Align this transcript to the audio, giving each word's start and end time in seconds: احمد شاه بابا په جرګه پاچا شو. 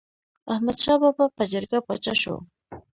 احمد 0.53 0.77
شاه 0.83 0.97
بابا 1.01 1.25
په 1.35 1.43
جرګه 1.51 1.77
پاچا 1.87 2.13
شو. 2.21 2.35